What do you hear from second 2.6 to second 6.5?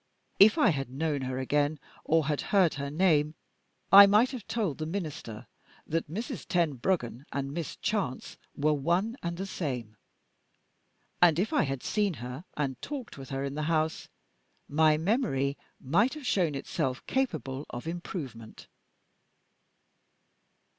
her name, I might have told the Minister that Mrs.